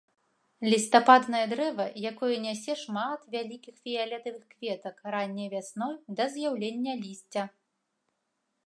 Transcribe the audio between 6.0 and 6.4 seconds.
да